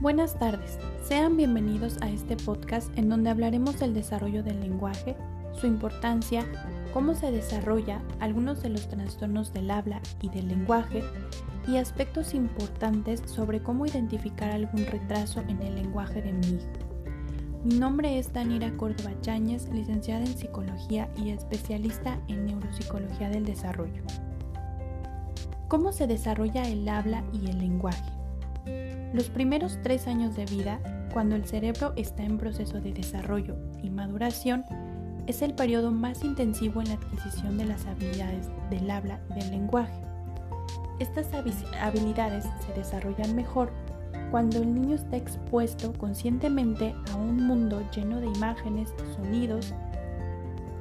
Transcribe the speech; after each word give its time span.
Buenas 0.00 0.38
tardes, 0.38 0.78
sean 1.02 1.36
bienvenidos 1.36 1.98
a 2.02 2.08
este 2.08 2.36
podcast 2.36 2.96
en 2.96 3.08
donde 3.08 3.30
hablaremos 3.30 3.80
del 3.80 3.94
desarrollo 3.94 4.44
del 4.44 4.60
lenguaje, 4.60 5.16
su 5.60 5.66
importancia, 5.66 6.46
cómo 6.94 7.16
se 7.16 7.32
desarrolla, 7.32 8.00
algunos 8.20 8.62
de 8.62 8.68
los 8.68 8.86
trastornos 8.86 9.52
del 9.52 9.72
habla 9.72 10.00
y 10.22 10.28
del 10.28 10.46
lenguaje 10.46 11.02
y 11.66 11.78
aspectos 11.78 12.32
importantes 12.32 13.24
sobre 13.26 13.60
cómo 13.60 13.86
identificar 13.86 14.52
algún 14.52 14.86
retraso 14.86 15.40
en 15.48 15.60
el 15.62 15.74
lenguaje 15.74 16.22
de 16.22 16.32
mi 16.32 16.46
hijo. 16.46 16.70
Mi 17.64 17.76
nombre 17.76 18.20
es 18.20 18.32
Danira 18.32 18.70
Córdoba 18.76 19.10
Cháñez, 19.20 19.68
licenciada 19.70 20.20
en 20.20 20.38
Psicología 20.38 21.10
y 21.16 21.30
especialista 21.30 22.20
en 22.28 22.46
Neuropsicología 22.46 23.30
del 23.30 23.44
Desarrollo. 23.44 24.04
¿Cómo 25.66 25.90
se 25.90 26.06
desarrolla 26.06 26.62
el 26.68 26.88
habla 26.88 27.24
y 27.32 27.50
el 27.50 27.58
lenguaje? 27.58 28.17
Los 29.12 29.30
primeros 29.30 29.78
tres 29.82 30.06
años 30.06 30.36
de 30.36 30.44
vida, 30.44 30.80
cuando 31.12 31.34
el 31.34 31.46
cerebro 31.46 31.92
está 31.96 32.22
en 32.22 32.38
proceso 32.38 32.80
de 32.80 32.92
desarrollo 32.92 33.56
y 33.82 33.90
maduración, 33.90 34.64
es 35.26 35.42
el 35.42 35.54
periodo 35.54 35.90
más 35.90 36.24
intensivo 36.24 36.80
en 36.80 36.88
la 36.88 36.94
adquisición 36.94 37.58
de 37.58 37.66
las 37.66 37.86
habilidades 37.86 38.48
del 38.70 38.90
habla 38.90 39.20
y 39.30 39.40
del 39.40 39.50
lenguaje. 39.50 40.00
Estas 40.98 41.28
habilidades 41.80 42.44
se 42.66 42.72
desarrollan 42.74 43.36
mejor 43.36 43.70
cuando 44.30 44.58
el 44.58 44.74
niño 44.74 44.96
está 44.96 45.16
expuesto 45.16 45.92
conscientemente 45.94 46.94
a 47.12 47.16
un 47.16 47.46
mundo 47.46 47.82
lleno 47.94 48.20
de 48.20 48.26
imágenes, 48.26 48.92
sonidos, 49.16 49.74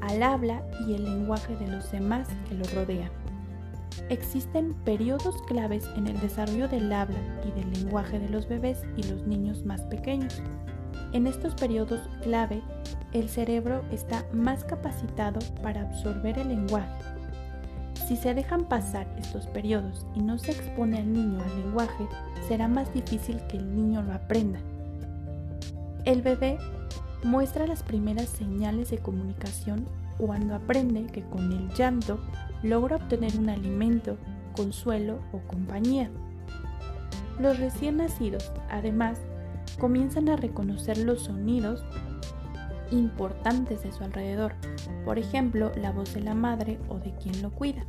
al 0.02 0.24
habla 0.24 0.64
y 0.88 0.96
el 0.96 1.04
lenguaje 1.04 1.56
de 1.58 1.68
los 1.68 1.92
demás 1.92 2.28
que 2.48 2.56
lo 2.56 2.66
rodean. 2.74 3.27
Existen 4.10 4.74
periodos 4.86 5.42
claves 5.44 5.86
en 5.96 6.08
el 6.08 6.20
desarrollo 6.20 6.68
del 6.68 6.92
habla 6.92 7.20
y 7.46 7.52
del 7.52 7.72
lenguaje 7.72 8.20
de 8.20 8.30
los 8.30 8.48
bebés 8.48 8.84
y 8.96 9.04
los 9.04 9.26
niños 9.28 9.66
más 9.66 9.82
pequeños. 9.82 10.42
En 11.14 11.28
estos 11.28 11.56
periodos 11.56 12.02
clave, 12.22 12.62
el 13.14 13.30
cerebro 13.30 13.84
está 13.92 14.26
más 14.34 14.64
capacitado 14.64 15.40
para 15.62 15.82
absorber 15.82 16.38
el 16.40 16.50
lenguaje. 16.50 16.92
Si 18.08 18.16
se 18.16 18.34
dejan 18.34 18.66
pasar 18.66 19.08
estos 19.18 19.48
periodos 19.48 20.06
y 20.16 20.22
no 20.22 20.38
se 20.38 20.52
expone 20.52 21.00
al 21.00 21.12
niño 21.12 21.42
al 21.42 21.62
lenguaje, 21.62 22.08
será 22.48 22.68
más 22.68 22.94
difícil 22.94 23.42
que 23.48 23.58
el 23.58 23.76
niño 23.76 24.02
lo 24.02 24.14
aprenda. 24.14 24.60
El 26.06 26.22
bebé 26.22 26.58
muestra 27.24 27.68
las 27.68 27.84
primeras 27.84 28.30
señales 28.30 28.90
de 28.92 29.00
comunicación 29.00 29.86
cuando 30.18 30.56
aprende 30.56 31.06
que 31.08 31.24
con 31.24 31.52
el 31.52 31.70
llanto 31.74 32.20
logra 32.64 32.98
obtener 32.98 33.38
un 33.38 33.50
alimento, 33.50 34.18
consuelo 34.56 35.20
o 35.32 35.40
compañía. 35.48 36.10
Los 37.40 37.60
recién 37.60 37.98
nacidos, 37.98 38.52
además, 38.70 39.20
comienzan 39.80 40.30
a 40.30 40.36
reconocer 40.36 40.98
los 40.98 41.24
sonidos 41.24 41.84
importantes 42.92 43.84
de 43.84 43.92
su 43.92 44.04
alrededor, 44.04 44.54
por 45.06 45.20
ejemplo, 45.20 45.72
la 45.76 45.92
voz 45.92 46.14
de 46.14 46.22
la 46.22 46.34
madre 46.34 46.80
o 46.90 47.00
de 47.00 47.14
quien 47.16 47.42
lo 47.42 47.52
cuida. 47.52 47.86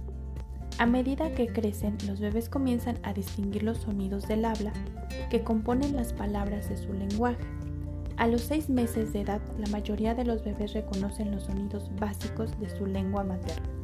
A 0.79 0.87
medida 0.87 1.33
que 1.33 1.49
crecen, 1.49 1.97
los 2.07 2.21
bebés 2.21 2.49
comienzan 2.49 2.99
a 3.03 3.13
distinguir 3.13 3.63
los 3.63 3.79
sonidos 3.79 4.29
del 4.29 4.45
habla 4.45 4.73
que 5.31 5.43
componen 5.43 5.97
las 5.97 6.13
palabras 6.13 6.69
de 6.69 6.77
su 6.77 6.93
lenguaje. 6.93 7.45
A 8.17 8.27
los 8.27 8.43
seis 8.43 8.69
meses 8.69 9.13
de 9.13 9.23
edad, 9.23 9.41
la 9.59 9.69
mayoría 9.69 10.15
de 10.15 10.25
los 10.25 10.45
bebés 10.45 10.75
reconocen 10.75 11.31
los 11.33 11.45
sonidos 11.45 11.91
básicos 11.99 12.59
de 12.61 12.69
su 12.69 12.87
lengua 12.87 13.25
materna. 13.25 13.78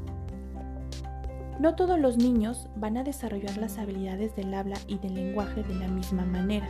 No 1.60 1.77
todos 1.77 2.00
los 2.00 2.16
niños 2.16 2.66
van 2.74 2.97
a 2.97 3.05
desarrollar 3.05 3.56
las 3.58 3.78
habilidades 3.78 4.34
del 4.34 4.52
habla 4.55 4.77
y 4.88 4.98
del 4.98 5.14
lenguaje 5.14 5.62
de 5.62 5.74
la 5.77 5.86
misma 5.86 6.24
manera. 6.24 6.69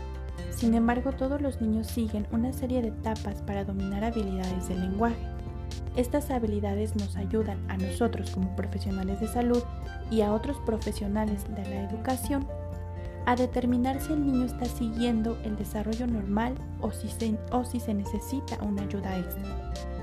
Sin 0.50 0.74
embargo, 0.74 1.12
todos 1.12 1.40
los 1.40 1.61
niños 1.61 1.86
siguen 1.86 2.27
una 2.33 2.52
serie 2.52 2.83
de 2.83 2.89
etapas 2.89 3.40
para 3.42 3.64
dominar 3.64 4.05
habilidades 4.05 4.68
del 4.68 4.80
lenguaje. 4.80 5.17
Estas 5.96 6.30
habilidades 6.30 6.96
nos 6.96 7.17
ayudan 7.17 7.58
a 7.70 7.78
nosotros 7.78 8.30
como 8.30 8.55
profesionales 8.56 9.20
de 9.20 9.28
salud 9.28 9.62
y 10.11 10.20
a 10.20 10.33
otros 10.33 10.58
profesionales 10.67 11.45
de 11.55 11.62
la 11.64 11.89
educación 11.89 12.46
a 13.27 13.36
determinar 13.36 14.01
si 14.01 14.12
el 14.12 14.27
niño 14.27 14.45
está 14.45 14.66
siguiendo 14.66 15.39
el 15.45 15.56
desarrollo 15.56 16.06
normal 16.06 16.55
o 16.80 16.90
si 16.90 17.08
se, 17.08 17.39
o 17.52 17.64
si 17.64 17.80
se 17.80 17.95
necesita 17.95 18.62
una 18.62 18.83
ayuda 18.83 19.16
extra. 19.18 19.93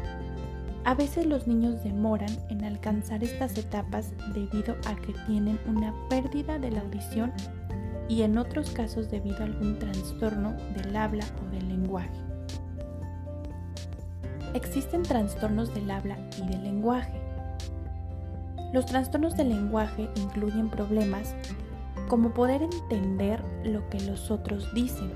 A 0.83 0.95
veces 0.95 1.27
los 1.27 1.45
niños 1.45 1.83
demoran 1.83 2.31
en 2.49 2.63
alcanzar 2.63 3.23
estas 3.23 3.55
etapas 3.55 4.13
debido 4.33 4.75
a 4.87 4.95
que 4.95 5.13
tienen 5.27 5.59
una 5.67 5.93
pérdida 6.09 6.57
de 6.57 6.71
la 6.71 6.81
audición 6.81 7.31
y 8.09 8.23
en 8.23 8.37
otros 8.39 8.71
casos 8.71 9.11
debido 9.11 9.37
a 9.37 9.43
algún 9.43 9.77
trastorno 9.77 10.53
del 10.75 10.95
habla 10.95 11.23
o 11.41 11.51
del 11.51 11.67
lenguaje. 11.67 12.09
Existen 14.55 15.03
trastornos 15.03 15.71
del 15.73 15.89
habla 15.91 16.17
y 16.37 16.47
del 16.47 16.63
lenguaje. 16.63 17.21
Los 18.73 18.87
trastornos 18.87 19.37
del 19.37 19.49
lenguaje 19.49 20.09
incluyen 20.15 20.69
problemas 20.69 21.35
como 22.09 22.33
poder 22.33 22.63
entender 22.63 23.41
lo 23.63 23.87
que 23.89 23.99
los 24.01 24.31
otros 24.31 24.73
dicen. 24.73 25.13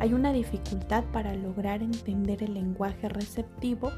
Hay 0.00 0.12
una 0.12 0.32
dificultad 0.32 1.02
para 1.12 1.34
lograr 1.34 1.82
entender 1.82 2.42
el 2.42 2.54
lenguaje 2.54 3.08
receptivo 3.08 3.90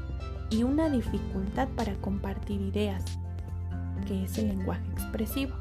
y 0.49 0.63
una 0.63 0.89
dificultad 0.89 1.67
para 1.69 1.95
compartir 1.95 2.61
ideas, 2.61 3.03
que 4.07 4.23
es 4.23 4.37
el 4.37 4.49
lenguaje 4.49 4.85
expresivo. 4.91 5.55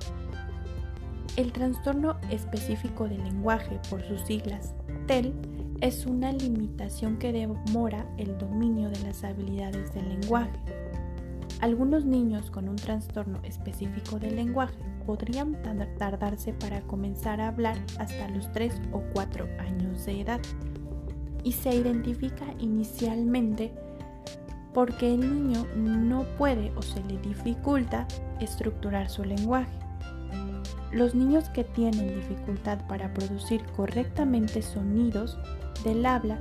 El 1.36 1.52
trastorno 1.52 2.16
específico 2.30 3.08
del 3.08 3.24
lenguaje, 3.24 3.80
por 3.90 4.02
sus 4.02 4.20
siglas 4.20 4.74
TEL, 5.06 5.34
es 5.80 6.06
una 6.06 6.32
limitación 6.32 7.18
que 7.18 7.32
demora 7.32 8.06
el 8.16 8.38
dominio 8.38 8.88
de 8.88 9.00
las 9.00 9.24
habilidades 9.24 9.92
del 9.92 10.08
lenguaje. 10.08 10.52
Algunos 11.60 12.04
niños 12.04 12.50
con 12.50 12.68
un 12.68 12.76
trastorno 12.76 13.40
específico 13.42 14.18
del 14.18 14.36
lenguaje 14.36 14.78
podrían 15.06 15.56
tardarse 15.98 16.52
para 16.52 16.80
comenzar 16.82 17.40
a 17.40 17.48
hablar 17.48 17.78
hasta 17.98 18.28
los 18.28 18.50
3 18.52 18.80
o 18.92 19.02
4 19.12 19.46
años 19.58 20.04
de 20.06 20.20
edad 20.20 20.40
y 21.42 21.52
se 21.52 21.74
identifica 21.74 22.46
inicialmente 22.58 23.72
porque 24.74 25.14
el 25.14 25.20
niño 25.20 25.64
no 25.76 26.24
puede 26.36 26.72
o 26.76 26.82
se 26.82 27.02
le 27.04 27.16
dificulta 27.18 28.06
estructurar 28.40 29.08
su 29.08 29.24
lenguaje. 29.24 29.72
Los 30.92 31.14
niños 31.14 31.48
que 31.50 31.64
tienen 31.64 32.14
dificultad 32.16 32.78
para 32.86 33.12
producir 33.14 33.64
correctamente 33.76 34.62
sonidos 34.62 35.38
del 35.84 36.04
habla, 36.04 36.38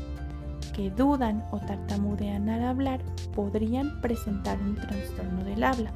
que 0.74 0.90
dudan 0.90 1.46
o 1.52 1.60
tartamudean 1.60 2.50
al 2.50 2.64
hablar, 2.64 3.02
podrían 3.36 4.02
presentar 4.02 4.60
un 4.60 4.76
trastorno 4.76 5.44
del 5.44 5.64
habla. 5.64 5.92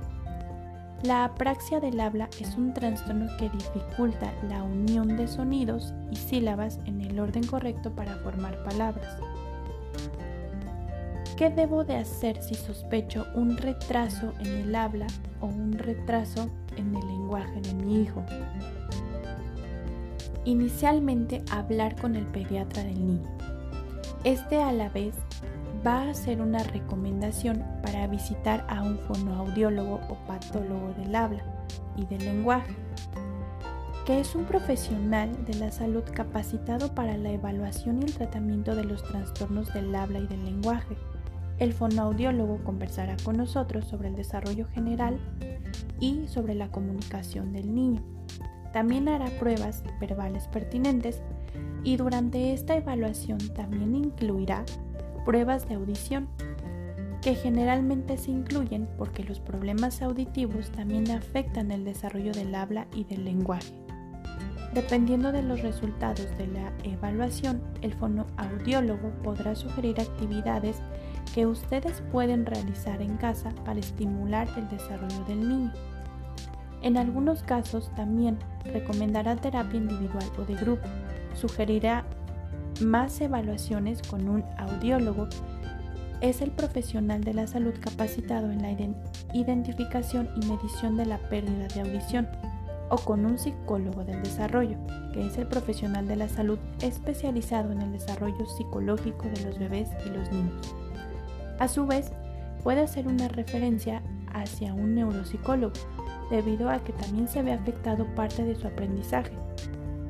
La 1.04 1.26
apraxia 1.26 1.80
del 1.80 2.00
habla 2.00 2.30
es 2.40 2.56
un 2.56 2.74
trastorno 2.74 3.28
que 3.38 3.50
dificulta 3.50 4.34
la 4.50 4.64
unión 4.64 5.16
de 5.16 5.28
sonidos 5.28 5.94
y 6.12 6.16
sílabas 6.16 6.80
en 6.86 7.02
el 7.02 7.20
orden 7.20 7.46
correcto 7.46 7.92
para 7.92 8.16
formar 8.18 8.64
palabras. 8.64 9.18
¿Qué 11.38 11.52
debo 11.52 11.84
de 11.84 11.96
hacer 11.96 12.42
si 12.42 12.56
sospecho 12.56 13.28
un 13.36 13.58
retraso 13.58 14.34
en 14.40 14.48
el 14.48 14.74
habla 14.74 15.06
o 15.40 15.46
un 15.46 15.74
retraso 15.74 16.50
en 16.78 16.96
el 16.96 17.06
lenguaje 17.06 17.62
de 17.62 17.76
mi 17.76 18.02
hijo? 18.02 18.24
Inicialmente 20.46 21.44
hablar 21.52 21.96
con 21.96 22.16
el 22.16 22.26
pediatra 22.26 22.84
del 22.84 23.06
niño. 23.06 23.38
Este 24.24 24.64
a 24.64 24.72
la 24.72 24.90
vez 24.90 25.14
va 25.86 26.02
a 26.02 26.10
hacer 26.10 26.42
una 26.42 26.64
recomendación 26.64 27.64
para 27.84 28.08
visitar 28.08 28.66
a 28.68 28.82
un 28.82 28.98
fonoaudiólogo 28.98 30.00
o 30.10 30.16
patólogo 30.26 30.96
del 30.98 31.16
habla 31.16 31.44
y 31.96 32.08
del 32.08 32.26
lenguaje, 32.26 32.74
que 34.08 34.20
es 34.20 34.34
un 34.34 34.46
profesional 34.46 35.46
de 35.46 35.54
la 35.54 35.70
salud 35.70 36.04
capacitado 36.16 36.96
para 36.96 37.16
la 37.16 37.30
evaluación 37.30 38.02
y 38.02 38.06
el 38.06 38.16
tratamiento 38.16 38.74
de 38.74 38.86
los 38.86 39.04
trastornos 39.04 39.72
del 39.72 39.94
habla 39.94 40.18
y 40.18 40.26
del 40.26 40.44
lenguaje 40.44 40.98
el 41.60 41.74
fonoaudiólogo 41.74 42.64
conversará 42.64 43.18
con 43.24 43.38
nosotros 43.38 43.86
sobre 43.86 44.10
el 44.10 44.16
desarrollo 44.16 44.68
general 44.68 45.20
y 46.00 46.28
sobre 46.28 46.56
la 46.56 46.70
comunicación 46.70 47.54
del 47.54 47.74
niño. 47.74 48.02
También 48.74 49.08
hará 49.10 49.26
pruebas 49.40 49.84
verbales 50.00 50.48
pertinentes 50.48 51.22
y 51.84 51.98
durante 51.98 52.54
esta 52.54 52.76
evaluación 52.76 53.40
también 53.56 53.96
incluirá 53.96 54.66
pruebas 55.26 55.68
de 55.68 55.76
audición, 55.76 56.28
que 57.22 57.34
generalmente 57.36 58.18
se 58.18 58.32
incluyen 58.32 58.88
porque 58.98 59.24
los 59.24 59.40
problemas 59.40 60.02
auditivos 60.02 60.70
también 60.72 61.10
afectan 61.12 61.72
el 61.72 61.84
desarrollo 61.84 62.32
del 62.32 62.54
habla 62.54 62.88
y 62.94 63.04
del 63.04 63.26
lenguaje. 63.26 63.74
Dependiendo 64.74 65.32
de 65.32 65.42
los 65.42 65.62
resultados 65.62 66.28
de 66.38 66.48
la 66.48 66.72
evaluación, 66.84 67.62
el 67.82 67.94
fonoaudiólogo 67.94 69.10
podrá 69.24 69.56
sugerir 69.56 70.00
actividades 70.00 70.82
que 71.38 71.46
ustedes 71.46 72.02
pueden 72.12 72.48
realizar 72.48 73.00
en 73.00 73.16
casa 73.18 73.52
para 73.64 73.80
estimular 73.80 74.50
el 74.58 74.68
desarrollo 74.70 75.24
del 75.28 75.48
niño. 75.48 75.72
En 76.82 76.98
algunos 76.98 77.44
casos 77.44 77.92
también 77.96 78.40
recomendará 78.66 79.36
terapia 79.36 79.78
individual 79.78 80.26
o 80.40 80.46
de 80.46 80.56
grupo, 80.56 80.88
sugerirá 81.36 82.06
más 82.82 83.22
evaluaciones 83.22 84.02
con 84.02 84.28
un 84.28 84.44
audiólogo, 84.58 85.28
es 86.22 86.42
el 86.42 86.50
profesional 86.50 87.24
de 87.24 87.36
la 87.36 87.46
salud 87.46 87.76
capacitado 87.82 88.52
en 88.52 88.64
la 88.64 88.76
identificación 89.32 90.30
y 90.42 90.48
medición 90.48 90.98
de 90.98 91.06
la 91.06 91.20
pérdida 91.20 91.68
de 91.68 91.82
audición, 91.82 92.28
o 92.90 92.96
con 92.96 93.28
un 93.28 93.38
psicólogo 93.38 94.04
del 94.04 94.24
desarrollo, 94.24 94.78
que 95.14 95.28
es 95.28 95.38
el 95.38 95.46
profesional 95.46 96.08
de 96.08 96.16
la 96.16 96.30
salud 96.30 96.58
especializado 96.82 97.72
en 97.74 97.84
el 97.84 97.92
desarrollo 97.92 98.48
psicológico 98.48 99.28
de 99.30 99.46
los 99.46 99.60
bebés 99.60 99.90
y 100.04 100.10
los 100.10 100.32
niños. 100.32 100.87
A 101.60 101.68
su 101.68 101.86
vez, 101.86 102.12
puede 102.64 102.82
hacer 102.82 103.08
una 103.08 103.28
referencia 103.28 104.02
hacia 104.34 104.74
un 104.74 104.96
neuropsicólogo, 104.96 105.74
debido 106.30 106.70
a 106.70 106.80
que 106.80 106.94
también 106.94 107.28
se 107.28 107.42
ve 107.42 107.54
afectado 107.54 108.06
parte 108.16 108.44
de 108.44 108.56
su 108.56 108.68
aprendizaje, 108.68 109.32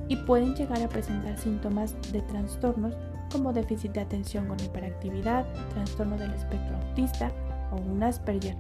y 0.07 0.15
pueden 0.15 0.55
llegar 0.55 0.81
a 0.81 0.89
presentar 0.89 1.37
síntomas 1.37 1.95
de 2.11 2.21
trastornos 2.21 2.95
como 3.31 3.53
déficit 3.53 3.91
de 3.91 4.01
atención 4.01 4.47
con 4.47 4.59
hiperactividad, 4.59 5.45
trastorno 5.73 6.17
del 6.17 6.33
espectro 6.33 6.77
autista 6.77 7.31
o 7.71 7.75
un 7.75 8.01
Asperger, 8.03 8.55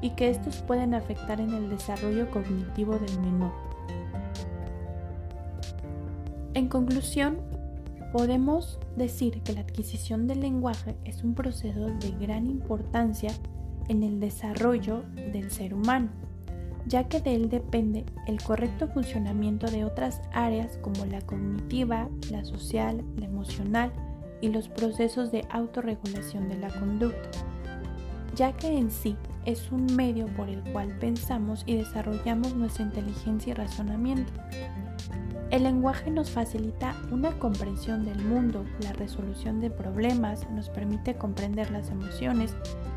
y 0.00 0.10
que 0.10 0.30
estos 0.30 0.56
pueden 0.62 0.94
afectar 0.94 1.40
en 1.40 1.52
el 1.52 1.68
desarrollo 1.70 2.30
cognitivo 2.30 2.98
del 2.98 3.20
menor. 3.20 3.52
En 6.54 6.68
conclusión, 6.68 7.38
podemos 8.12 8.78
decir 8.96 9.42
que 9.42 9.52
la 9.52 9.60
adquisición 9.60 10.26
del 10.26 10.40
lenguaje 10.40 10.96
es 11.04 11.22
un 11.22 11.34
proceso 11.34 11.86
de 11.86 12.10
gran 12.20 12.46
importancia 12.46 13.32
en 13.88 14.02
el 14.02 14.20
desarrollo 14.20 15.02
del 15.32 15.50
ser 15.50 15.74
humano, 15.74 16.10
ya 16.86 17.08
que 17.08 17.20
de 17.20 17.34
él 17.34 17.48
depende 17.48 18.04
el 18.26 18.42
correcto 18.42 18.88
funcionamiento 18.88 19.70
de 19.70 19.84
otras 19.84 20.22
áreas 20.32 20.78
como 20.78 21.04
la 21.06 21.20
cognitiva, 21.22 22.08
la 22.30 22.44
social, 22.44 23.04
la 23.16 23.26
emocional 23.26 23.92
y 24.40 24.48
los 24.48 24.68
procesos 24.68 25.30
de 25.30 25.44
autorregulación 25.50 26.48
de 26.48 26.58
la 26.58 26.68
conducta, 26.68 27.30
ya 28.34 28.52
que 28.52 28.76
en 28.76 28.90
sí 28.90 29.16
es 29.44 29.70
un 29.72 29.86
medio 29.96 30.26
por 30.36 30.48
el 30.48 30.62
cual 30.72 30.96
pensamos 30.98 31.62
y 31.66 31.76
desarrollamos 31.76 32.54
nuestra 32.54 32.84
inteligencia 32.84 33.52
y 33.52 33.54
razonamiento. 33.54 34.32
El 35.50 35.64
lenguaje 35.64 36.10
nos 36.10 36.30
facilita 36.30 36.94
una 37.10 37.32
comprensión 37.38 38.04
del 38.04 38.22
mundo, 38.22 38.64
la 38.82 38.92
resolución 38.92 39.60
de 39.60 39.70
problemas, 39.70 40.48
nos 40.50 40.68
permite 40.68 41.16
comprender 41.16 41.70
las 41.72 41.90
emociones 41.90 42.54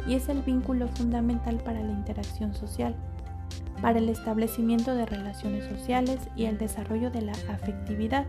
y 0.08 0.14
es 0.14 0.30
el 0.30 0.44
vínculo 0.44 0.88
fundamental 0.90 1.58
para 1.58 1.82
la 1.82 1.92
interacción 1.92 2.54
social, 2.54 2.96
para 3.82 3.98
el 3.98 4.10
establecimiento 4.10 4.94
de 4.94 5.08
relaciones 5.08 5.66
sociales 5.66 6.20
y 6.36 6.46
el 6.46 6.60
desarrollo 6.60 7.10
de 7.10 7.22
la 7.22 7.34
afectividad. 7.50 8.28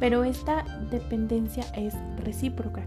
Pero 0.00 0.24
esta 0.24 0.64
dependencia 0.90 1.64
es 1.76 1.94
recíproca 2.16 2.82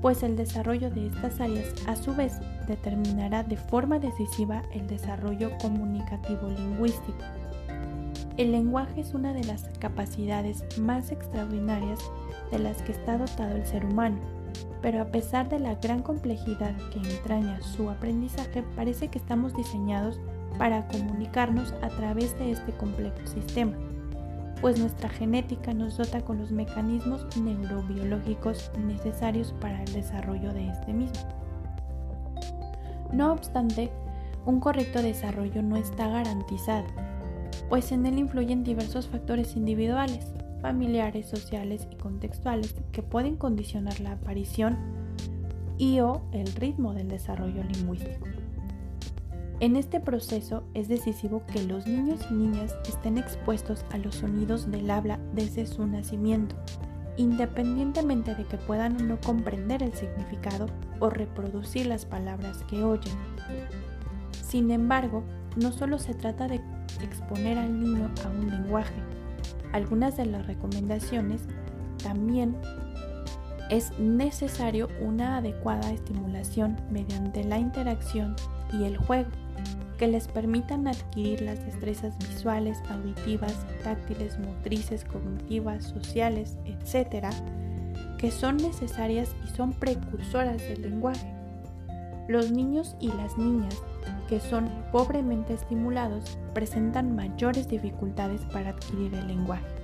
pues 0.00 0.22
el 0.22 0.36
desarrollo 0.36 0.90
de 0.90 1.06
estas 1.06 1.40
áreas 1.40 1.74
a 1.86 1.96
su 1.96 2.14
vez 2.14 2.40
determinará 2.70 3.42
de 3.42 3.56
forma 3.56 3.98
decisiva 3.98 4.62
el 4.72 4.86
desarrollo 4.86 5.50
comunicativo 5.60 6.48
lingüístico. 6.48 7.24
El 8.36 8.52
lenguaje 8.52 9.02
es 9.02 9.12
una 9.12 9.32
de 9.32 9.44
las 9.44 9.64
capacidades 9.78 10.64
más 10.78 11.12
extraordinarias 11.12 12.00
de 12.50 12.58
las 12.58 12.80
que 12.82 12.92
está 12.92 13.18
dotado 13.18 13.56
el 13.56 13.66
ser 13.66 13.84
humano, 13.84 14.16
pero 14.80 15.02
a 15.02 15.06
pesar 15.06 15.48
de 15.48 15.58
la 15.58 15.74
gran 15.74 16.02
complejidad 16.02 16.74
que 16.90 16.98
entraña 16.98 17.60
su 17.60 17.90
aprendizaje, 17.90 18.62
parece 18.76 19.08
que 19.08 19.18
estamos 19.18 19.54
diseñados 19.54 20.18
para 20.58 20.86
comunicarnos 20.88 21.74
a 21.82 21.88
través 21.88 22.38
de 22.38 22.52
este 22.52 22.72
complejo 22.72 23.26
sistema 23.26 23.76
pues 24.60 24.78
nuestra 24.78 25.08
genética 25.08 25.72
nos 25.72 25.96
dota 25.96 26.20
con 26.20 26.38
los 26.38 26.50
mecanismos 26.50 27.24
neurobiológicos 27.36 28.70
necesarios 28.78 29.54
para 29.60 29.82
el 29.82 29.92
desarrollo 29.92 30.52
de 30.52 30.68
este 30.68 30.92
mismo. 30.92 31.39
No 33.12 33.32
obstante, 33.32 33.90
un 34.46 34.60
correcto 34.60 35.02
desarrollo 35.02 35.62
no 35.62 35.76
está 35.76 36.08
garantizado, 36.08 36.86
pues 37.68 37.92
en 37.92 38.06
él 38.06 38.18
influyen 38.18 38.64
diversos 38.64 39.08
factores 39.08 39.56
individuales, 39.56 40.32
familiares, 40.60 41.28
sociales 41.28 41.88
y 41.90 41.96
contextuales 41.96 42.74
que 42.92 43.02
pueden 43.02 43.36
condicionar 43.36 44.00
la 44.00 44.12
aparición 44.12 44.76
y 45.78 46.00
o 46.00 46.22
el 46.32 46.46
ritmo 46.54 46.94
del 46.94 47.08
desarrollo 47.08 47.64
lingüístico. 47.64 48.26
En 49.60 49.76
este 49.76 50.00
proceso 50.00 50.62
es 50.72 50.88
decisivo 50.88 51.42
que 51.46 51.62
los 51.62 51.86
niños 51.86 52.20
y 52.30 52.34
niñas 52.34 52.74
estén 52.88 53.18
expuestos 53.18 53.84
a 53.90 53.98
los 53.98 54.16
sonidos 54.16 54.70
del 54.70 54.90
habla 54.90 55.18
desde 55.34 55.66
su 55.66 55.86
nacimiento, 55.86 56.56
independientemente 57.16 58.34
de 58.34 58.44
que 58.44 58.56
puedan 58.56 58.96
o 59.00 59.04
no 59.04 59.20
comprender 59.20 59.82
el 59.82 59.92
significado 59.92 60.66
o 61.00 61.10
reproducir 61.10 61.86
las 61.86 62.04
palabras 62.04 62.58
que 62.68 62.84
oyen. 62.84 63.14
Sin 64.42 64.70
embargo, 64.70 65.24
no 65.56 65.72
solo 65.72 65.98
se 65.98 66.14
trata 66.14 66.46
de 66.46 66.60
exponer 67.02 67.58
al 67.58 67.80
niño 67.80 68.10
a 68.24 68.28
un 68.28 68.50
lenguaje. 68.50 69.02
Algunas 69.72 70.16
de 70.16 70.26
las 70.26 70.46
recomendaciones 70.46 71.42
también 72.02 72.56
es 73.70 73.96
necesario 73.98 74.88
una 75.00 75.36
adecuada 75.36 75.92
estimulación 75.92 76.76
mediante 76.90 77.44
la 77.44 77.58
interacción 77.58 78.34
y 78.72 78.84
el 78.84 78.96
juego 78.96 79.30
que 79.96 80.08
les 80.08 80.28
permitan 80.28 80.88
adquirir 80.88 81.42
las 81.42 81.64
destrezas 81.64 82.16
visuales, 82.18 82.78
auditivas, 82.88 83.54
táctiles, 83.84 84.38
motrices, 84.38 85.04
cognitivas, 85.04 85.84
sociales, 85.84 86.56
etc., 86.64 87.26
que 88.20 88.30
son 88.30 88.58
necesarias 88.58 89.34
y 89.44 89.56
son 89.56 89.72
precursoras 89.72 90.58
del 90.58 90.82
lenguaje. 90.82 91.34
Los 92.28 92.50
niños 92.52 92.94
y 93.00 93.08
las 93.08 93.38
niñas 93.38 93.74
que 94.28 94.40
son 94.40 94.68
pobremente 94.92 95.54
estimulados 95.54 96.38
presentan 96.54 97.16
mayores 97.16 97.68
dificultades 97.68 98.42
para 98.52 98.70
adquirir 98.70 99.14
el 99.14 99.26
lenguaje 99.26 99.80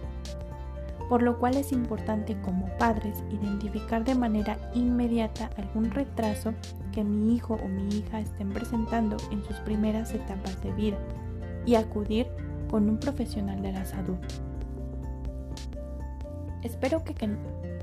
por 1.09 1.23
lo 1.23 1.39
cual 1.39 1.57
es 1.57 1.73
importante 1.73 2.37
como 2.43 2.67
padres 2.79 3.23
identificar 3.31 4.05
de 4.05 4.15
manera 4.15 4.59
inmediata 4.75 5.51
algún 5.57 5.91
retraso 5.91 6.53
que 6.93 7.05
mi 7.05 7.35
hijo 7.35 7.59
o 7.63 7.69
mi 7.69 7.89
hija 7.89 8.21
estén 8.21 8.51
presentando 8.51 9.17
en 9.31 9.45
sus 9.45 9.57
primeras 9.59 10.13
etapas 10.13 10.61
de 10.63 10.73
vida 10.73 10.99
y 11.65 11.75
acudir 11.77 12.27
con 12.71 12.89
un 12.89 12.99
profesional 12.99 13.63
de 13.63 13.73
la 13.73 13.85
salud. 13.85 14.17
Espero 16.67 17.05
que 17.05 17.15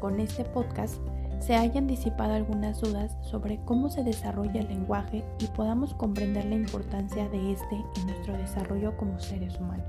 con 0.01 0.19
este 0.19 0.43
podcast 0.43 0.95
se 1.39 1.55
hayan 1.55 1.87
disipado 1.87 2.33
algunas 2.33 2.81
dudas 2.81 3.15
sobre 3.21 3.57
cómo 3.63 3.89
se 3.89 4.03
desarrolla 4.03 4.59
el 4.59 4.67
lenguaje 4.67 5.23
y 5.39 5.47
podamos 5.47 5.93
comprender 5.93 6.43
la 6.43 6.55
importancia 6.55 7.29
de 7.29 7.53
este 7.53 7.75
en 7.75 8.07
nuestro 8.07 8.37
desarrollo 8.37 8.97
como 8.97 9.17
seres 9.21 9.57
humanos. 9.57 9.87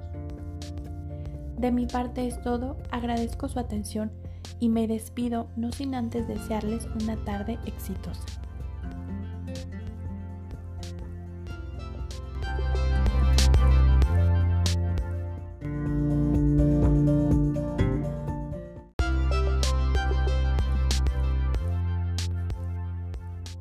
De 1.58 1.72
mi 1.72 1.86
parte 1.86 2.24
es 2.28 2.40
todo, 2.42 2.76
agradezco 2.92 3.48
su 3.48 3.58
atención 3.58 4.12
y 4.60 4.68
me 4.68 4.86
despido 4.86 5.48
no 5.56 5.72
sin 5.72 5.96
antes 5.96 6.28
desearles 6.28 6.86
una 7.02 7.16
tarde 7.24 7.58
exitosa. 7.66 8.43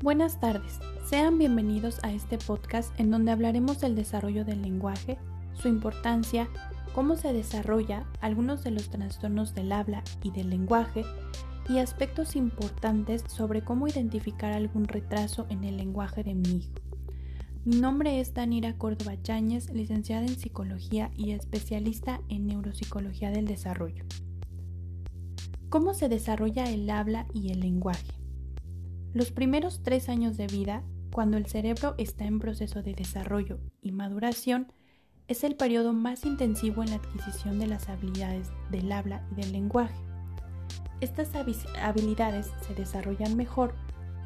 Buenas 0.04 0.42
tardes, 0.42 0.82
sean 1.06 1.38
bienvenidos 1.38 2.02
a 2.04 2.12
este 2.12 2.38
podcast 2.38 2.94
en 3.00 3.10
donde 3.10 3.32
hablaremos 3.32 3.80
del 3.80 3.96
desarrollo 3.96 4.44
del 4.44 4.62
lenguaje, 4.62 5.18
su 5.54 5.70
importancia, 5.70 6.50
cómo 6.94 7.16
se 7.16 7.32
desarrolla 7.32 8.06
algunos 8.20 8.66
de 8.66 8.72
los 8.72 8.90
trastornos 8.90 9.56
del 9.56 9.72
habla 9.72 10.04
y 10.22 10.32
del 10.32 10.50
lenguaje 10.50 11.06
y 11.70 11.78
aspectos 11.78 12.36
importantes 12.36 13.24
sobre 13.30 13.64
cómo 13.64 13.88
identificar 13.88 14.52
algún 14.52 14.90
retraso 14.90 15.48
en 15.50 15.64
el 15.64 15.78
lenguaje 15.78 16.22
de 16.22 16.36
mi 16.36 16.50
hijo. 16.50 16.74
Mi 17.64 17.78
nombre 17.78 18.20
es 18.20 18.34
Danira 18.34 18.78
Córdoba 18.78 19.16
Cháñez, 19.22 19.70
licenciada 19.70 20.26
en 20.26 20.36
Psicología 20.36 21.12
y 21.16 21.32
especialista 21.32 22.20
en 22.28 22.48
Neuropsicología 22.48 23.32
del 23.32 23.46
Desarrollo. 23.46 24.04
¿Cómo 25.70 25.94
se 25.94 26.10
desarrolla 26.10 26.70
el 26.70 26.90
habla 26.90 27.26
y 27.34 27.54
el 27.54 27.62
lenguaje? 27.62 28.23
Los 29.13 29.32
primeros 29.32 29.82
tres 29.84 30.10
años 30.10 30.38
de 30.38 30.48
vida, 30.48 30.82
cuando 31.12 31.38
el 31.38 31.46
cerebro 31.46 31.93
está 32.00 32.25
en 32.25 32.39
proceso 32.39 32.82
de 32.82 32.96
desarrollo 32.96 33.60
y 33.79 33.91
maduración, 33.91 34.72
es 35.27 35.43
el 35.43 35.55
periodo 35.55 35.93
más 35.93 36.25
intensivo 36.25 36.82
en 36.82 36.89
la 36.89 36.96
adquisición 36.96 37.60
de 37.60 37.67
las 37.67 37.89
habilidades 37.89 38.50
del 38.72 38.91
habla 38.91 39.24
y 39.32 39.36
del 39.36 39.51
lenguaje. 39.51 39.93
Estas 41.00 41.29
habilidades 41.36 42.50
se 42.65 42.74
desarrollan 42.74 43.38
mejor 43.38 43.75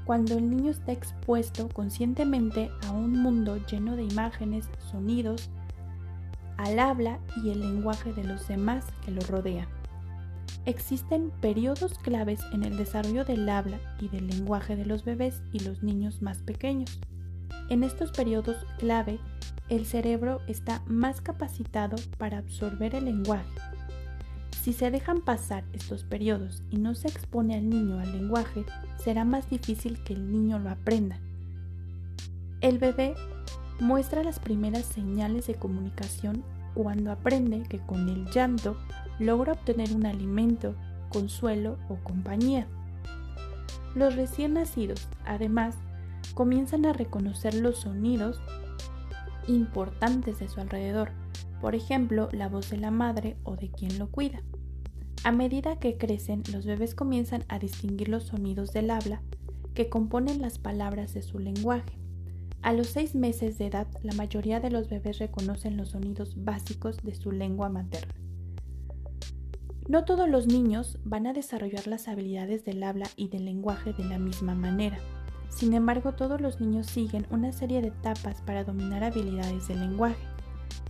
cuando 0.05 0.37
el 0.37 0.49
niño 0.49 0.71
está 0.71 0.93
expuesto 0.93 1.67
conscientemente 1.67 2.71
a 2.87 2.91
un 2.91 3.11
mundo 3.11 3.57
lleno 3.69 3.97
de 3.97 4.03
imágenes, 4.03 4.69
sonidos, 4.89 5.49
al 6.55 6.79
habla 6.79 7.19
y 7.43 7.49
el 7.49 7.59
lenguaje 7.59 8.13
de 8.13 8.23
los 8.23 8.47
demás 8.47 8.85
que 9.03 9.11
lo 9.11 9.21
rodean. 9.21 9.76
Existen 10.65 11.31
periodos 11.41 11.97
claves 11.99 12.41
en 12.51 12.63
el 12.63 12.77
desarrollo 12.77 13.23
del 13.23 13.47
habla 13.47 13.79
y 13.99 14.09
del 14.09 14.27
lenguaje 14.27 14.75
de 14.75 14.85
los 14.85 15.05
bebés 15.05 15.41
y 15.53 15.59
los 15.59 15.83
niños 15.83 16.21
más 16.21 16.39
pequeños. 16.39 16.99
En 17.69 17.83
estos 17.83 18.11
periodos 18.11 18.57
clave, 18.77 19.19
el 19.69 19.85
cerebro 19.85 20.41
está 20.47 20.81
más 20.87 21.21
capacitado 21.21 21.97
para 22.17 22.37
absorber 22.37 22.95
el 22.95 23.05
lenguaje. 23.05 23.49
Si 24.61 24.73
se 24.73 24.91
dejan 24.91 25.21
pasar 25.21 25.63
estos 25.71 26.03
periodos 26.03 26.61
y 26.69 26.77
no 26.77 26.93
se 26.95 27.07
expone 27.07 27.55
al 27.55 27.69
niño 27.69 27.99
al 27.99 28.11
lenguaje, 28.11 28.65
será 28.97 29.23
más 29.23 29.49
difícil 29.49 30.03
que 30.03 30.13
el 30.13 30.29
niño 30.29 30.59
lo 30.59 30.69
aprenda. 30.69 31.19
El 32.59 32.77
bebé 32.79 33.15
muestra 33.79 34.23
las 34.23 34.39
primeras 34.39 34.85
señales 34.85 35.47
de 35.47 35.55
comunicación 35.55 36.43
cuando 36.73 37.11
aprende 37.11 37.63
que 37.63 37.79
con 37.79 38.09
el 38.09 38.25
llanto 38.25 38.77
logra 39.19 39.53
obtener 39.53 39.93
un 39.93 40.05
alimento, 40.05 40.75
consuelo 41.09 41.77
o 41.89 41.95
compañía. 41.95 42.67
Los 43.95 44.15
recién 44.15 44.53
nacidos, 44.53 45.07
además, 45.25 45.75
comienzan 46.33 46.85
a 46.85 46.93
reconocer 46.93 47.55
los 47.55 47.79
sonidos 47.79 48.39
importantes 49.47 50.39
de 50.39 50.47
su 50.47 50.59
alrededor, 50.59 51.11
por 51.61 51.73
ejemplo, 51.73 52.29
la 52.31 52.49
voz 52.49 52.69
de 52.69 52.77
la 52.77 52.91
madre 52.91 53.37
o 53.43 53.55
de 53.55 53.71
quien 53.71 53.97
lo 53.97 54.09
cuida. 54.09 54.41
A 55.23 55.31
medida 55.31 55.79
que 55.79 55.97
crecen, 55.97 56.43
los 56.53 56.65
bebés 56.65 56.93
comienzan 56.95 57.43
a 57.47 57.59
distinguir 57.59 58.09
los 58.09 58.25
sonidos 58.25 58.71
del 58.71 58.91
habla 58.91 59.21
que 59.73 59.89
componen 59.89 60.41
las 60.41 60.59
palabras 60.59 61.13
de 61.13 61.21
su 61.21 61.39
lenguaje. 61.39 61.97
A 62.61 62.73
los 62.73 62.87
seis 62.87 63.15
meses 63.15 63.57
de 63.57 63.67
edad, 63.67 63.87
la 64.03 64.13
mayoría 64.13 64.59
de 64.59 64.71
los 64.71 64.89
bebés 64.89 65.19
reconocen 65.19 65.77
los 65.77 65.89
sonidos 65.89 66.43
básicos 66.43 66.97
de 67.03 67.15
su 67.15 67.31
lengua 67.31 67.69
materna. 67.69 68.13
No 69.87 70.03
todos 70.03 70.27
los 70.27 70.47
niños 70.47 70.97
van 71.05 71.27
a 71.27 71.33
desarrollar 71.33 71.87
las 71.87 72.09
habilidades 72.09 72.65
del 72.65 72.83
habla 72.83 73.07
y 73.15 73.29
del 73.29 73.45
lenguaje 73.45 73.93
de 73.93 74.03
la 74.03 74.19
misma 74.19 74.53
manera. 74.53 74.97
Sin 75.47 75.73
embargo, 75.73 76.11
todos 76.11 76.41
los 76.41 76.59
niños 76.59 76.87
siguen 76.87 77.25
una 77.29 77.53
serie 77.53 77.81
de 77.81 77.87
etapas 77.87 78.41
para 78.41 78.65
dominar 78.65 79.05
habilidades 79.05 79.69
del 79.69 79.79
lenguaje. 79.79 80.21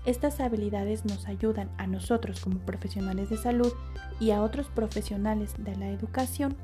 Estas 0.06 0.40
habilidades 0.40 1.06
nos 1.06 1.28
ayudan 1.28 1.70
a 1.78 1.86
nosotros 1.86 2.40
como 2.40 2.58
profesionales 2.60 3.30
de 3.30 3.38
salud 3.38 3.72
y 4.20 4.32
a 4.32 4.42
otros 4.42 4.68
profesionales 4.70 5.54
de 5.60 5.76
la 5.76 5.90
educación 5.90 6.56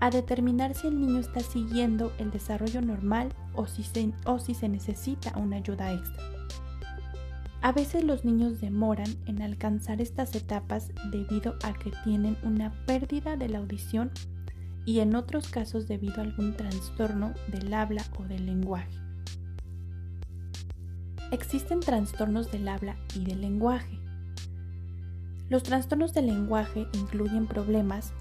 a 0.00 0.10
determinar 0.10 0.74
si 0.74 0.88
el 0.88 0.98
niño 0.98 1.20
está 1.20 1.38
siguiendo 1.40 2.12
el 2.18 2.32
desarrollo 2.32 2.80
normal 2.80 3.28
o 3.54 3.68
si 3.68 3.84
se, 3.84 4.12
o 4.26 4.40
si 4.40 4.54
se 4.54 4.68
necesita 4.68 5.32
una 5.38 5.58
ayuda 5.58 5.92
extra. 5.92 6.41
A 7.62 7.70
veces 7.70 8.02
los 8.02 8.24
niños 8.24 8.60
demoran 8.60 9.06
en 9.26 9.40
alcanzar 9.40 10.00
estas 10.00 10.34
etapas 10.34 10.90
debido 11.12 11.54
a 11.62 11.72
que 11.72 11.92
tienen 12.02 12.36
una 12.42 12.72
pérdida 12.86 13.36
de 13.36 13.48
la 13.48 13.58
audición 13.58 14.10
y 14.84 14.98
en 14.98 15.14
otros 15.14 15.46
casos 15.46 15.86
debido 15.86 16.16
a 16.16 16.22
algún 16.22 16.56
trastorno 16.56 17.32
del 17.46 17.72
habla 17.72 18.02
o 18.18 18.24
del 18.24 18.46
lenguaje. 18.46 18.98
Existen 21.30 21.78
trastornos 21.78 22.50
del 22.50 22.66
habla 22.66 22.96
y 23.14 23.24
del 23.24 23.40
lenguaje. 23.40 23.96
Los 25.48 25.62
trastornos 25.62 26.12
del 26.12 26.26
lenguaje 26.26 26.88
incluyen 26.94 27.46
problemas 27.46 28.12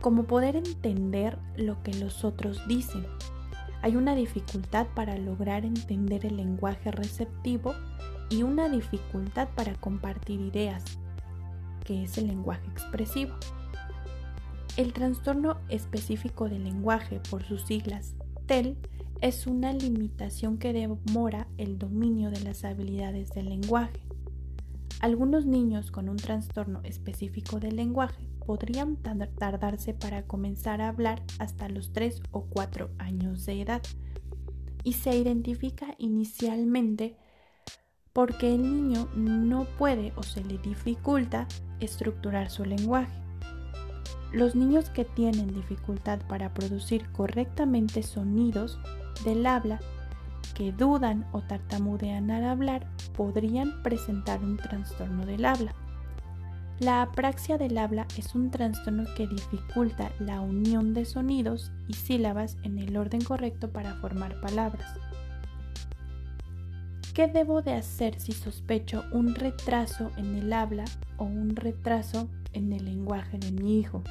como 0.00 0.28
poder 0.28 0.54
entender 0.54 1.36
lo 1.56 1.82
que 1.82 1.94
los 1.94 2.24
otros 2.24 2.62
dicen. 2.68 3.04
Hay 3.82 3.96
una 3.96 4.14
dificultad 4.14 4.86
para 4.94 5.18
lograr 5.18 5.64
entender 5.64 6.24
el 6.24 6.36
lenguaje 6.36 6.92
receptivo 6.92 7.74
y 8.30 8.42
una 8.42 8.68
dificultad 8.68 9.48
para 9.54 9.74
compartir 9.74 10.40
ideas, 10.40 10.84
que 11.84 12.04
es 12.04 12.18
el 12.18 12.28
lenguaje 12.28 12.66
expresivo. 12.70 13.34
El 14.76 14.92
trastorno 14.92 15.58
específico 15.68 16.48
del 16.48 16.64
lenguaje, 16.64 17.20
por 17.30 17.42
sus 17.42 17.62
siglas 17.62 18.14
TEL, 18.46 18.76
es 19.20 19.46
una 19.46 19.72
limitación 19.72 20.58
que 20.58 20.72
demora 20.72 21.48
el 21.56 21.78
dominio 21.78 22.30
de 22.30 22.40
las 22.40 22.64
habilidades 22.64 23.30
del 23.30 23.48
lenguaje. 23.48 24.00
Algunos 25.00 25.46
niños 25.46 25.90
con 25.90 26.08
un 26.08 26.16
trastorno 26.16 26.80
específico 26.84 27.58
del 27.58 27.76
lenguaje 27.76 28.28
podrían 28.46 28.96
tardarse 28.96 29.94
para 29.94 30.22
comenzar 30.26 30.80
a 30.80 30.88
hablar 30.88 31.22
hasta 31.38 31.68
los 31.68 31.92
3 31.92 32.22
o 32.30 32.44
4 32.44 32.90
años 32.98 33.44
de 33.46 33.62
edad 33.62 33.82
y 34.84 34.94
se 34.94 35.16
identifica 35.16 35.94
inicialmente 35.98 37.16
porque 38.18 38.52
el 38.52 38.62
niño 38.62 39.06
no 39.14 39.64
puede 39.78 40.12
o 40.16 40.24
se 40.24 40.42
le 40.42 40.58
dificulta 40.58 41.46
estructurar 41.78 42.50
su 42.50 42.64
lenguaje. 42.64 43.16
Los 44.32 44.56
niños 44.56 44.90
que 44.90 45.04
tienen 45.04 45.54
dificultad 45.54 46.18
para 46.26 46.52
producir 46.52 47.08
correctamente 47.12 48.02
sonidos 48.02 48.80
del 49.24 49.46
habla, 49.46 49.78
que 50.56 50.72
dudan 50.72 51.26
o 51.30 51.42
tartamudean 51.42 52.32
al 52.32 52.44
hablar, 52.46 52.88
podrían 53.16 53.84
presentar 53.84 54.42
un 54.42 54.56
trastorno 54.56 55.24
del 55.24 55.44
habla. 55.44 55.76
La 56.80 57.02
apraxia 57.02 57.56
del 57.56 57.78
habla 57.78 58.08
es 58.16 58.34
un 58.34 58.50
trastorno 58.50 59.04
que 59.16 59.28
dificulta 59.28 60.10
la 60.18 60.40
unión 60.40 60.92
de 60.92 61.04
sonidos 61.04 61.70
y 61.86 61.92
sílabas 61.92 62.56
en 62.64 62.78
el 62.78 62.96
orden 62.96 63.20
correcto 63.20 63.70
para 63.70 63.94
formar 64.00 64.40
palabras. 64.40 64.92
¿Qué 67.18 67.26
debo 67.26 67.62
de 67.62 67.72
hacer 67.72 68.20
si 68.20 68.30
sospecho 68.30 69.02
un 69.10 69.34
retraso 69.34 70.12
en 70.16 70.36
el 70.36 70.52
habla 70.52 70.84
o 71.16 71.24
un 71.24 71.56
retraso 71.56 72.28
en 72.52 72.72
el 72.72 72.84
lenguaje 72.84 73.38
de 73.38 73.50
mi 73.50 73.80
hijo? 73.80 74.04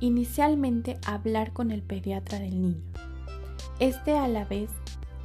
Inicialmente 0.00 0.96
hablar 1.06 1.52
con 1.52 1.70
el 1.70 1.82
pediatra 1.82 2.38
del 2.38 2.62
niño. 2.62 2.80
Este 3.78 4.16
a 4.16 4.26
la 4.26 4.46
vez 4.46 4.70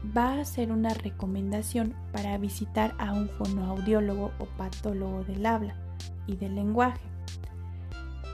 va 0.06 0.34
a 0.34 0.42
hacer 0.42 0.74
una 0.74 0.94
recomendación 0.94 1.96
para 2.12 2.38
visitar 2.38 2.94
a 2.98 3.14
un 3.14 3.30
fonoaudiólogo 3.30 4.34
o 4.40 4.46
patólogo 4.58 5.24
del 5.24 5.46
habla 5.46 5.78
y 6.28 6.36
del 6.36 6.56
lenguaje, 6.56 7.00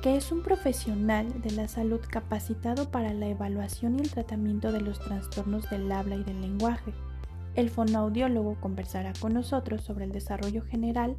que 0.02 0.18
es 0.18 0.32
un 0.32 0.42
profesional 0.42 1.40
de 1.44 1.52
la 1.52 1.68
salud 1.68 2.02
capacitado 2.10 2.90
para 2.90 3.14
la 3.14 3.28
evaluación 3.28 4.00
y 4.00 4.02
el 4.02 4.10
tratamiento 4.10 4.72
de 4.72 4.82
los 4.82 5.00
trastornos 5.00 5.70
del 5.70 5.92
habla 5.92 6.16
y 6.16 6.24
del 6.24 6.42
lenguaje 6.42 6.96
el 7.58 7.72
fonoaudiólogo 7.72 8.56
conversará 8.62 9.14
con 9.20 9.34
nosotros 9.34 9.82
sobre 9.82 10.06
el 10.06 10.12
desarrollo 10.12 10.62
general 10.62 11.18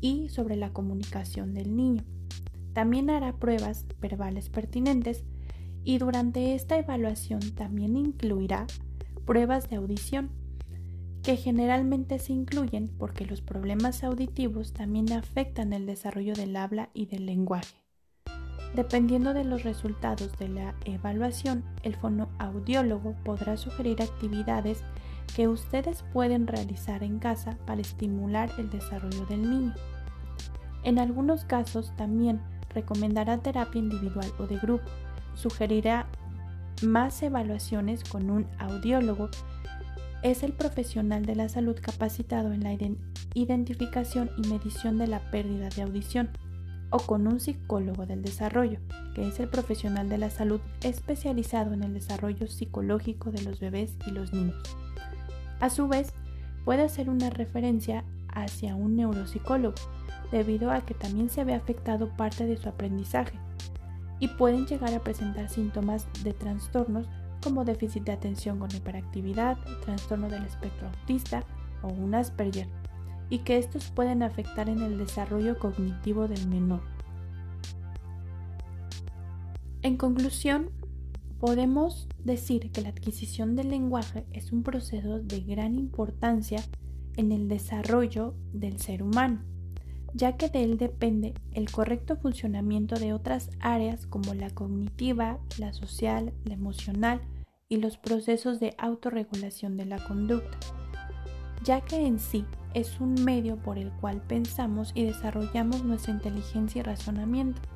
y 0.00 0.28
sobre 0.28 0.56
la 0.56 0.72
comunicación 0.72 1.54
del 1.54 1.76
niño. 1.76 2.02
También 2.72 3.10
hará 3.10 3.36
pruebas 3.36 3.86
verbales 4.00 4.50
pertinentes 4.50 5.24
y 5.84 5.98
durante 5.98 6.56
esta 6.56 6.76
evaluación 6.76 7.40
también 7.54 7.96
incluirá 7.96 8.66
pruebas 9.24 9.70
de 9.70 9.76
audición, 9.76 10.30
que 11.22 11.36
generalmente 11.36 12.18
se 12.18 12.32
incluyen 12.32 12.88
porque 12.98 13.24
los 13.24 13.40
problemas 13.40 14.02
auditivos 14.02 14.72
también 14.72 15.12
afectan 15.12 15.72
el 15.72 15.86
desarrollo 15.86 16.34
del 16.34 16.56
habla 16.56 16.90
y 16.92 17.06
del 17.06 17.24
lenguaje. 17.24 17.76
Dependiendo 18.74 19.32
de 19.32 19.44
los 19.44 19.62
resultados 19.62 20.36
de 20.38 20.48
la 20.48 20.74
evaluación, 20.86 21.62
el 21.84 21.94
fonoaudiólogo 21.94 23.14
podrá 23.22 23.56
sugerir 23.56 24.02
actividades 24.02 24.82
que 25.34 25.48
ustedes 25.48 26.04
pueden 26.12 26.46
realizar 26.46 27.02
en 27.02 27.18
casa 27.18 27.56
para 27.66 27.80
estimular 27.80 28.50
el 28.58 28.70
desarrollo 28.70 29.24
del 29.26 29.48
niño. 29.48 29.74
En 30.84 30.98
algunos 30.98 31.44
casos 31.44 31.92
también 31.96 32.40
recomendará 32.70 33.38
terapia 33.38 33.78
individual 33.78 34.30
o 34.38 34.46
de 34.46 34.58
grupo, 34.58 34.84
sugerirá 35.34 36.06
más 36.82 37.22
evaluaciones 37.22 38.04
con 38.04 38.30
un 38.30 38.46
audiólogo, 38.58 39.28
es 40.22 40.42
el 40.42 40.52
profesional 40.52 41.24
de 41.24 41.34
la 41.34 41.48
salud 41.48 41.76
capacitado 41.80 42.52
en 42.52 42.62
la 42.62 42.76
identificación 43.34 44.30
y 44.36 44.48
medición 44.48 44.98
de 44.98 45.08
la 45.08 45.30
pérdida 45.30 45.68
de 45.68 45.82
audición, 45.82 46.30
o 46.90 46.98
con 46.98 47.26
un 47.26 47.40
psicólogo 47.40 48.06
del 48.06 48.22
desarrollo, 48.22 48.78
que 49.14 49.26
es 49.26 49.40
el 49.40 49.48
profesional 49.48 50.08
de 50.08 50.18
la 50.18 50.30
salud 50.30 50.60
especializado 50.82 51.72
en 51.72 51.82
el 51.82 51.94
desarrollo 51.94 52.46
psicológico 52.46 53.30
de 53.30 53.42
los 53.42 53.60
bebés 53.60 53.96
y 54.06 54.10
los 54.10 54.32
niños. 54.32 54.62
A 55.62 55.70
su 55.70 55.86
vez, 55.86 56.12
puede 56.64 56.82
hacer 56.82 57.08
una 57.08 57.30
referencia 57.30 58.04
hacia 58.34 58.74
un 58.74 58.96
neuropsicólogo, 58.96 59.76
debido 60.32 60.72
a 60.72 60.80
que 60.80 60.92
también 60.92 61.30
se 61.30 61.44
ve 61.44 61.54
afectado 61.54 62.08
parte 62.16 62.46
de 62.46 62.56
su 62.56 62.68
aprendizaje, 62.68 63.38
y 64.18 64.26
pueden 64.26 64.66
llegar 64.66 64.92
a 64.92 64.98
presentar 64.98 65.48
síntomas 65.48 66.08
de 66.24 66.32
trastornos 66.32 67.06
como 67.44 67.64
déficit 67.64 68.02
de 68.02 68.10
atención 68.10 68.58
con 68.58 68.74
hiperactividad, 68.74 69.56
trastorno 69.84 70.28
del 70.28 70.42
espectro 70.42 70.88
autista 70.88 71.44
o 71.82 71.92
un 71.92 72.16
Asperger, 72.16 72.66
y 73.30 73.38
que 73.38 73.58
estos 73.58 73.92
pueden 73.92 74.24
afectar 74.24 74.68
en 74.68 74.82
el 74.82 74.98
desarrollo 74.98 75.60
cognitivo 75.60 76.26
del 76.26 76.44
menor. 76.48 76.82
En 79.82 79.96
conclusión, 79.96 80.70
Podemos 81.42 82.06
decir 82.22 82.70
que 82.70 82.82
la 82.82 82.90
adquisición 82.90 83.56
del 83.56 83.70
lenguaje 83.70 84.24
es 84.32 84.52
un 84.52 84.62
proceso 84.62 85.18
de 85.18 85.40
gran 85.40 85.74
importancia 85.74 86.62
en 87.16 87.32
el 87.32 87.48
desarrollo 87.48 88.36
del 88.52 88.78
ser 88.78 89.02
humano. 89.02 89.42
ya 90.14 90.36
que 90.36 90.48
de 90.48 90.62
él 90.62 90.78
depende 90.78 91.34
el 91.52 91.68
correcto 91.72 92.16
funcionamiento 92.16 92.94
de 92.94 93.12
otras 93.12 93.50
áreas 93.58 94.06
como 94.06 94.34
la 94.34 94.50
cognitiva, 94.50 95.40
la 95.58 95.72
social, 95.72 96.32
la 96.44 96.54
emocional 96.54 97.22
y 97.68 97.78
los 97.78 97.96
procesos 97.96 98.60
de 98.60 98.76
autorregulación 98.78 99.76
de 99.76 99.86
la 99.86 99.98
conducta, 100.06 100.58
ya 101.64 101.80
que 101.80 102.06
en 102.06 102.20
sí 102.20 102.44
es 102.72 103.00
un 103.00 103.14
medio 103.14 103.56
por 103.56 103.78
el 103.78 103.90
cual 103.90 104.22
pensamos 104.28 104.92
y 104.94 105.02
desarrollamos 105.02 105.82
nuestra 105.82 106.12
inteligencia 106.12 106.80
y 106.80 106.82
razonamiento. 106.82 107.71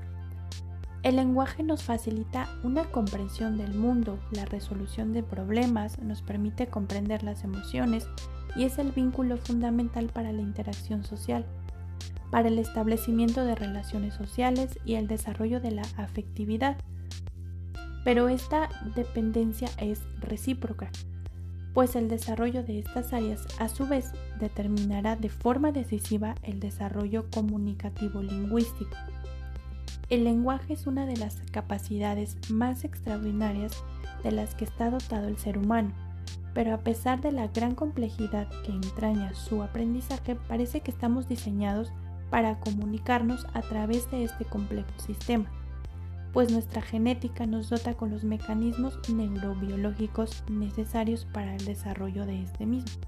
El 1.07 1.15
lenguaje 1.15 1.63
nos 1.63 1.85
facilita 1.85 2.49
una 2.65 2.83
comprensión 2.87 3.57
del 3.57 3.75
mundo, 3.75 4.19
la 4.33 4.45
resolución 4.45 5.13
de 5.13 5.23
problemas, 5.23 6.01
nos 6.01 6.21
permite 6.21 6.67
comprender 6.67 7.23
las 7.23 7.45
emociones 7.45 8.09
y 8.57 8.65
es 8.65 8.79
el 8.79 8.91
vínculo 8.91 9.37
fundamental 9.37 10.09
para 10.09 10.33
la 10.33 10.43
interacción 10.43 11.05
social, 11.05 11.47
para 12.33 12.49
el 12.49 12.59
establecimiento 12.59 13.45
de 13.45 13.55
relaciones 13.55 14.15
sociales 14.15 14.81
y 14.85 14.95
el 14.95 15.07
desarrollo 15.07 15.61
de 15.61 15.71
la 15.71 15.83
afectividad. 15.97 16.77
Pero 18.05 18.29
esta 18.29 18.69
dependencia 18.97 19.69
es 19.79 20.01
recíproca 20.19 20.91
pues 21.77 21.95
el 21.95 22.09
desarrollo 22.09 22.63
de 22.63 22.79
estas 22.79 23.13
áreas 23.13 23.47
a 23.59 23.69
su 23.69 23.87
vez 23.87 24.13
determinará 24.41 25.15
de 25.15 25.29
forma 25.29 25.73
decisiva 25.73 26.35
el 26.43 26.59
desarrollo 26.59 27.27
comunicativo 27.31 28.23
lingüístico. 28.23 28.97
El 30.09 30.25
lenguaje 30.25 30.75
es 30.75 30.87
una 30.87 31.07
de 31.07 31.17
las 31.17 31.37
capacidades 31.51 32.37
más 32.51 32.85
extraordinarias 32.85 33.73
de 34.23 34.33
las 34.33 34.55
que 34.55 34.65
está 34.65 34.91
dotado 34.91 35.29
el 35.29 35.39
ser 35.39 35.59
humano, 35.59 35.93
pero 36.55 36.75
a 36.75 36.79
pesar 36.79 37.21
de 37.21 37.33
la 37.33 37.49
gran 37.49 37.75
complejidad 37.75 38.49
que 38.65 38.73
entraña 38.73 39.35
su 39.35 39.63
aprendizaje, 39.63 40.37
parece 40.37 40.81
que 40.81 40.91
estamos 40.91 41.29
diseñados 41.29 41.93
para 42.31 42.61
comunicarnos 42.61 43.47
a 43.53 43.63
través 43.63 44.11
de 44.11 44.25
este 44.25 44.45
complejo 44.45 44.91
sistema 44.99 45.51
pues 46.37 46.53
nuestra 46.53 46.83
genética 46.83 47.47
nos 47.47 47.71
dota 47.71 47.95
con 47.95 48.11
los 48.11 48.23
mecanismos 48.23 48.99
neurobiológicos 49.09 50.45
necesarios 50.51 51.25
para 51.33 51.57
el 51.57 51.65
desarrollo 51.65 52.27
de 52.27 52.43
este 52.43 52.67
mismo. 52.67 53.01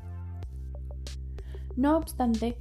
No 1.76 1.98
obstante, 1.98 2.56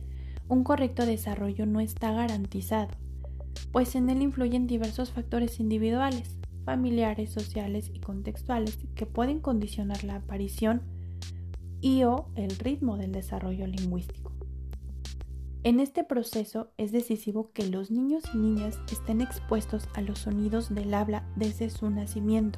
un 0.50 0.66
correcto 0.66 1.06
desarrollo 1.06 1.66
no 1.66 1.80
está 1.80 2.12
garantizado, 2.12 2.90
pues 3.78 3.94
en 3.94 4.10
él 4.10 4.24
influyen 4.24 4.66
diversos 4.66 5.12
factores 5.12 5.60
individuales, 5.60 6.40
familiares, 6.66 7.30
sociales 7.30 7.92
y 7.94 8.00
contextuales 8.00 8.80
que 8.96 9.06
pueden 9.06 9.40
condicionar 9.40 10.04
la 10.04 10.16
aparición 10.16 10.82
y 11.80 12.02
o 12.04 12.28
el 12.34 12.58
ritmo 12.58 12.98
del 12.98 13.12
desarrollo 13.12 13.68
lingüístico. 13.68 14.32
En 15.62 15.80
este 15.80 16.04
proceso 16.04 16.72
es 16.78 16.92
decisivo 16.92 17.52
que 17.52 17.68
los 17.68 17.92
niños 17.92 18.24
y 18.34 18.38
niñas 18.38 18.80
estén 18.92 19.22
expuestos 19.22 19.88
a 19.94 20.02
los 20.02 20.18
sonidos 20.18 20.74
del 20.74 20.92
habla 20.96 21.24
desde 21.36 21.70
su 21.70 21.88
nacimiento, 21.92 22.58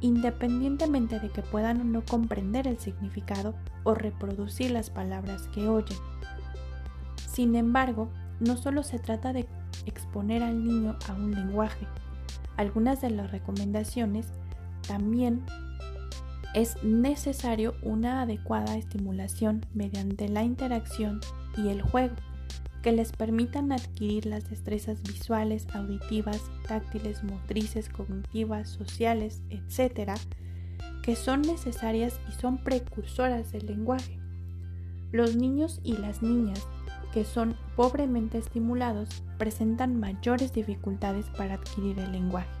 independientemente 0.00 1.20
de 1.20 1.28
que 1.28 1.42
puedan 1.42 1.82
o 1.82 1.84
no 1.84 2.04
comprender 2.04 2.66
el 2.66 2.80
significado 2.80 3.54
o 3.84 3.94
reproducir 3.94 4.72
las 4.72 4.90
palabras 4.90 5.46
que 5.54 5.68
oyen. 5.68 5.98
Sin 7.28 7.54
embargo, 7.54 8.08
no 8.40 8.56
solo 8.56 8.82
se 8.82 8.98
trata 8.98 9.32
de 9.32 9.46
exponer 9.88 10.42
al 10.42 10.64
niño 10.64 10.96
a 11.08 11.14
un 11.14 11.32
lenguaje, 11.32 11.86
algunas 12.56 13.00
de 13.00 13.10
las 13.10 13.30
recomendaciones 13.30 14.26
también 14.86 15.44
es 16.54 16.82
necesario 16.82 17.74
una 17.82 18.22
adecuada 18.22 18.76
estimulación 18.76 19.64
mediante 19.74 20.28
la 20.28 20.42
interacción 20.42 21.20
y 21.56 21.68
el 21.68 21.82
juego 21.82 22.16
que 22.82 22.92
les 22.92 23.12
permitan 23.12 23.72
adquirir 23.72 24.26
las 24.26 24.48
destrezas 24.48 25.02
visuales, 25.02 25.66
auditivas, 25.74 26.42
táctiles, 26.66 27.22
motrices, 27.24 27.88
cognitivas, 27.88 28.68
sociales, 28.68 29.42
etc., 29.50 30.12
que 31.02 31.16
son 31.16 31.42
necesarias 31.42 32.20
y 32.28 32.40
son 32.40 32.58
precursoras 32.58 33.52
del 33.52 33.66
lenguaje. 33.66 34.18
Los 35.10 35.36
niños 35.36 35.80
y 35.82 35.96
las 35.96 36.22
niñas 36.22 36.66
que 37.12 37.24
son 37.24 37.56
pobremente 37.76 38.38
estimulados 38.38 39.22
presentan 39.38 39.98
mayores 39.98 40.52
dificultades 40.52 41.26
para 41.36 41.54
adquirir 41.54 41.98
el 41.98 42.12
lenguaje 42.12 42.58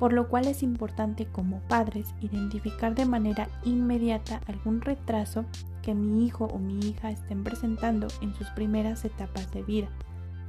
por 0.00 0.14
lo 0.14 0.28
cual 0.28 0.46
es 0.46 0.62
importante 0.62 1.26
como 1.26 1.60
padres 1.68 2.14
identificar 2.22 2.94
de 2.94 3.04
manera 3.04 3.48
inmediata 3.64 4.40
algún 4.46 4.80
retraso 4.80 5.44
que 5.82 5.94
mi 5.94 6.26
hijo 6.26 6.46
o 6.46 6.58
mi 6.58 6.80
hija 6.80 7.10
estén 7.10 7.44
presentando 7.44 8.08
en 8.22 8.34
sus 8.34 8.48
primeras 8.48 9.04
etapas 9.04 9.52
de 9.52 9.62
vida 9.62 9.88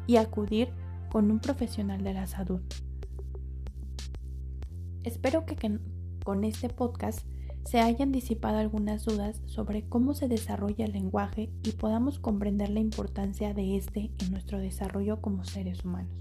y 0.08 0.16
acudir 0.16 0.70
con 1.12 1.30
un 1.30 1.40
profesional 1.40 2.02
de 2.02 2.14
la 2.14 2.28
salud. 2.28 2.62
Espero 5.04 5.46
que, 5.46 5.58
con 6.24 6.46
este 6.46 6.70
podcast 6.70 7.26
se 7.64 7.80
hayan 7.80 8.12
disipado 8.12 8.58
algunas 8.58 9.06
dudas 9.06 9.42
sobre 9.46 9.88
cómo 9.88 10.14
se 10.14 10.28
desarrolla 10.28 10.86
el 10.86 10.94
lenguaje 10.94 11.50
y 11.64 11.72
podamos 11.72 12.20
comprender 12.20 12.70
la 12.70 12.80
importancia 12.80 13.54
de 13.54 13.78
este 13.78 14.12
en 14.20 14.32
nuestro 14.32 14.60
desarrollo 14.60 15.22
como 15.22 15.46
seres 15.46 15.86
humanos. 15.86 16.14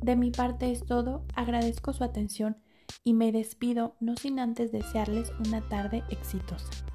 De 0.00 0.16
mi 0.16 0.30
parte 0.30 0.72
es 0.72 0.84
todo, 0.84 1.24
agradezco 1.34 1.92
su 1.92 2.02
atención 2.02 2.56
y 3.04 3.14
me 3.14 3.30
despido 3.30 3.96
no 4.00 4.16
sin 4.16 4.40
antes 4.40 4.72
desearles 4.72 5.32
una 5.46 5.60
tarde 5.68 6.02
exitosa. 6.10 6.91